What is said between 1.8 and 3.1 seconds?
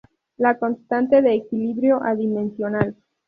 adimensional.